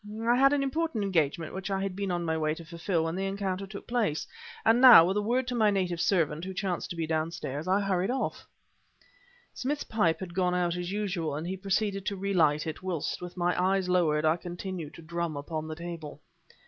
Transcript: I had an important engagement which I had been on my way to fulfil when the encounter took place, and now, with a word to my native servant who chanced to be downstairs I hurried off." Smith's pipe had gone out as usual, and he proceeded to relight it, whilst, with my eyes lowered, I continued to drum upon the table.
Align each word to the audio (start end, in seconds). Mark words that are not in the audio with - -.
I 0.27 0.35
had 0.35 0.51
an 0.51 0.63
important 0.63 1.03
engagement 1.03 1.53
which 1.53 1.69
I 1.69 1.79
had 1.83 1.95
been 1.95 2.09
on 2.09 2.25
my 2.25 2.35
way 2.35 2.55
to 2.55 2.65
fulfil 2.65 3.03
when 3.03 3.13
the 3.15 3.27
encounter 3.27 3.67
took 3.67 3.85
place, 3.85 4.25
and 4.65 4.81
now, 4.81 5.05
with 5.05 5.15
a 5.17 5.21
word 5.21 5.47
to 5.49 5.53
my 5.53 5.69
native 5.69 6.01
servant 6.01 6.43
who 6.43 6.55
chanced 6.55 6.89
to 6.89 6.95
be 6.95 7.05
downstairs 7.05 7.67
I 7.67 7.81
hurried 7.81 8.09
off." 8.09 8.47
Smith's 9.53 9.83
pipe 9.83 10.19
had 10.19 10.33
gone 10.33 10.55
out 10.55 10.75
as 10.75 10.91
usual, 10.91 11.35
and 11.35 11.45
he 11.45 11.55
proceeded 11.55 12.07
to 12.07 12.15
relight 12.15 12.65
it, 12.65 12.81
whilst, 12.81 13.21
with 13.21 13.37
my 13.37 13.55
eyes 13.63 13.89
lowered, 13.89 14.25
I 14.25 14.37
continued 14.37 14.95
to 14.95 15.03
drum 15.03 15.37
upon 15.37 15.67
the 15.67 15.75
table. 15.75 16.19